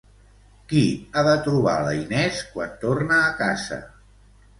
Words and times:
Qui 0.69 0.79
ha 1.19 1.23
de 1.27 1.35
trobar 1.47 1.75
la 1.87 1.91
Inés 1.97 2.39
quan 2.55 2.73
torna 2.87 3.19
a 3.27 3.29
casa? 3.43 3.79